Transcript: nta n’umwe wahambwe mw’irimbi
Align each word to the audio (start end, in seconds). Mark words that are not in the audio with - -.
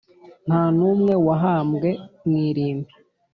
nta 0.47 0.63
n’umwe 0.77 1.13
wahambwe 1.25 1.89
mw’irimbi 2.25 2.93